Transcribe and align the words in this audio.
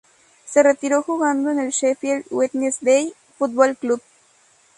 Se 0.45 0.63
retiró 0.63 1.03
jugando 1.03 1.51
en 1.51 1.59
el 1.59 1.69
Sheffield 1.69 2.25
Wednesday 2.31 3.13
Football 3.37 3.77
Club. 3.77 4.01